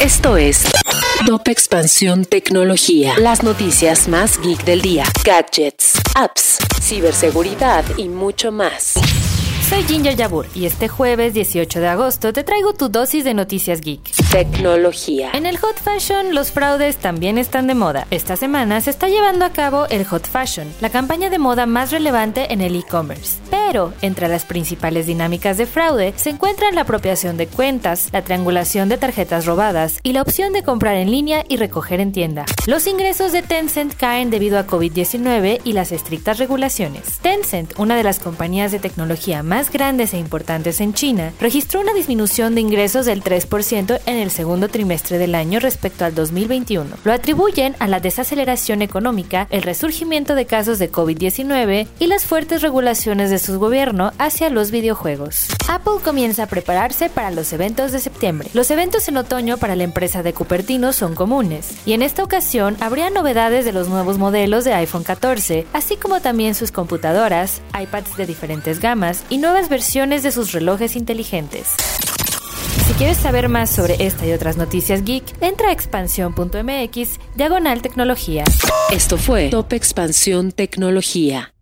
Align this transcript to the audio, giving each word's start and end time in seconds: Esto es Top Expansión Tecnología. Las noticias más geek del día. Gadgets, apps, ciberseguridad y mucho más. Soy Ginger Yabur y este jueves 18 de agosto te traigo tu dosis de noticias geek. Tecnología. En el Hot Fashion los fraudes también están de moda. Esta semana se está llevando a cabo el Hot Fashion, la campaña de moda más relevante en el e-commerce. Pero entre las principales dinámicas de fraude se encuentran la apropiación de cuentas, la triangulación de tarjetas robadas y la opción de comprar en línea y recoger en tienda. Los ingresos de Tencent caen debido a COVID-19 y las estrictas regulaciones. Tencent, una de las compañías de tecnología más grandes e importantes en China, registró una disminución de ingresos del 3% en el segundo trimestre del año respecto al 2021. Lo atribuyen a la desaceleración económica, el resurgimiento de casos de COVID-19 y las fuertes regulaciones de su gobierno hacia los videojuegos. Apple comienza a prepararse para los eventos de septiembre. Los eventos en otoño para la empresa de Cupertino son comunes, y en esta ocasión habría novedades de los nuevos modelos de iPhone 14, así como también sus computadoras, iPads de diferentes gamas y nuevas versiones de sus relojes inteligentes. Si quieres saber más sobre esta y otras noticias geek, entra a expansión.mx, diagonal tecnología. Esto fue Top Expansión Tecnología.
Esto 0.00 0.38
es 0.38 0.64
Top 1.26 1.46
Expansión 1.48 2.24
Tecnología. 2.24 3.12
Las 3.18 3.42
noticias 3.42 4.08
más 4.08 4.40
geek 4.40 4.64
del 4.64 4.80
día. 4.80 5.04
Gadgets, 5.22 6.00
apps, 6.14 6.56
ciberseguridad 6.80 7.84
y 7.98 8.08
mucho 8.08 8.52
más. 8.52 8.94
Soy 9.68 9.82
Ginger 9.84 10.16
Yabur 10.16 10.46
y 10.54 10.64
este 10.64 10.88
jueves 10.88 11.34
18 11.34 11.78
de 11.78 11.88
agosto 11.88 12.32
te 12.32 12.42
traigo 12.42 12.72
tu 12.72 12.88
dosis 12.88 13.22
de 13.22 13.34
noticias 13.34 13.82
geek. 13.82 14.00
Tecnología. 14.32 15.30
En 15.34 15.44
el 15.44 15.58
Hot 15.58 15.76
Fashion 15.76 16.34
los 16.34 16.50
fraudes 16.50 16.96
también 16.96 17.36
están 17.36 17.66
de 17.66 17.74
moda. 17.74 18.06
Esta 18.10 18.36
semana 18.36 18.80
se 18.80 18.90
está 18.90 19.08
llevando 19.08 19.44
a 19.44 19.50
cabo 19.50 19.86
el 19.90 20.06
Hot 20.06 20.26
Fashion, 20.26 20.66
la 20.80 20.88
campaña 20.88 21.28
de 21.28 21.38
moda 21.38 21.66
más 21.66 21.92
relevante 21.92 22.52
en 22.52 22.62
el 22.62 22.74
e-commerce. 22.76 23.36
Pero 23.70 23.92
entre 24.02 24.26
las 24.26 24.44
principales 24.46 25.06
dinámicas 25.06 25.56
de 25.56 25.64
fraude 25.64 26.12
se 26.16 26.30
encuentran 26.30 26.74
la 26.74 26.80
apropiación 26.80 27.36
de 27.36 27.46
cuentas, 27.46 28.08
la 28.12 28.24
triangulación 28.24 28.88
de 28.88 28.98
tarjetas 28.98 29.46
robadas 29.46 30.00
y 30.02 30.12
la 30.12 30.22
opción 30.22 30.52
de 30.52 30.64
comprar 30.64 30.96
en 30.96 31.08
línea 31.08 31.44
y 31.48 31.56
recoger 31.56 32.00
en 32.00 32.10
tienda. 32.10 32.46
Los 32.66 32.88
ingresos 32.88 33.30
de 33.30 33.42
Tencent 33.42 33.94
caen 33.94 34.28
debido 34.28 34.58
a 34.58 34.66
COVID-19 34.66 35.60
y 35.62 35.72
las 35.72 35.92
estrictas 35.92 36.38
regulaciones. 36.38 37.18
Tencent, 37.22 37.78
una 37.78 37.94
de 37.94 38.02
las 38.02 38.18
compañías 38.18 38.72
de 38.72 38.80
tecnología 38.80 39.44
más 39.44 39.70
grandes 39.70 40.14
e 40.14 40.18
importantes 40.18 40.80
en 40.80 40.92
China, 40.92 41.32
registró 41.38 41.80
una 41.80 41.94
disminución 41.94 42.56
de 42.56 42.62
ingresos 42.62 43.06
del 43.06 43.22
3% 43.22 44.00
en 44.04 44.16
el 44.16 44.32
segundo 44.32 44.66
trimestre 44.66 45.16
del 45.18 45.36
año 45.36 45.60
respecto 45.60 46.04
al 46.04 46.16
2021. 46.16 46.90
Lo 47.04 47.12
atribuyen 47.12 47.76
a 47.78 47.86
la 47.86 48.00
desaceleración 48.00 48.82
económica, 48.82 49.46
el 49.50 49.62
resurgimiento 49.62 50.34
de 50.34 50.46
casos 50.46 50.80
de 50.80 50.90
COVID-19 50.90 51.86
y 52.00 52.06
las 52.08 52.24
fuertes 52.24 52.62
regulaciones 52.62 53.30
de 53.30 53.38
su 53.38 53.59
gobierno 53.60 54.12
hacia 54.18 54.50
los 54.50 54.72
videojuegos. 54.72 55.46
Apple 55.68 56.02
comienza 56.04 56.42
a 56.42 56.46
prepararse 56.46 57.08
para 57.08 57.30
los 57.30 57.52
eventos 57.52 57.92
de 57.92 58.00
septiembre. 58.00 58.48
Los 58.54 58.72
eventos 58.72 59.06
en 59.08 59.18
otoño 59.18 59.56
para 59.58 59.76
la 59.76 59.84
empresa 59.84 60.24
de 60.24 60.32
Cupertino 60.32 60.92
son 60.92 61.14
comunes, 61.14 61.76
y 61.86 61.92
en 61.92 62.02
esta 62.02 62.24
ocasión 62.24 62.76
habría 62.80 63.10
novedades 63.10 63.64
de 63.64 63.72
los 63.72 63.88
nuevos 63.88 64.18
modelos 64.18 64.64
de 64.64 64.74
iPhone 64.74 65.04
14, 65.04 65.66
así 65.72 65.96
como 65.96 66.20
también 66.20 66.56
sus 66.56 66.72
computadoras, 66.72 67.60
iPads 67.80 68.16
de 68.16 68.26
diferentes 68.26 68.80
gamas 68.80 69.22
y 69.28 69.38
nuevas 69.38 69.68
versiones 69.68 70.24
de 70.24 70.32
sus 70.32 70.50
relojes 70.50 70.96
inteligentes. 70.96 71.76
Si 72.86 72.94
quieres 72.94 73.18
saber 73.18 73.48
más 73.48 73.70
sobre 73.70 74.04
esta 74.04 74.26
y 74.26 74.32
otras 74.32 74.56
noticias 74.56 75.04
geek, 75.04 75.24
entra 75.40 75.68
a 75.68 75.72
expansión.mx, 75.72 77.20
diagonal 77.36 77.82
tecnología. 77.82 78.44
Esto 78.90 79.16
fue 79.16 79.48
Top 79.50 79.72
Expansión 79.72 80.50
Tecnología. 80.50 81.52